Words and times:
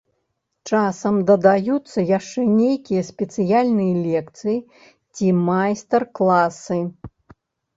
Часам 0.69 1.15
дадаюцца 1.29 2.05
яшчэ 2.17 2.45
нейкія 2.61 3.03
спецыяльныя 3.11 3.93
лекцыі 4.09 4.57
ці 5.15 5.25
майстар-класы. 5.45 6.81